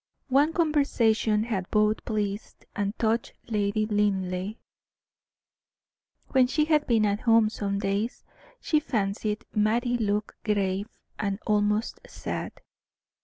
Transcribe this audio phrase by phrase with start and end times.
[0.29, 4.55] One conversation had both pleased and touched Lady Linleigh.
[6.29, 8.23] When she had been at home some days
[8.59, 10.87] she fancied Mattie looked grave
[11.19, 12.61] and almost sad.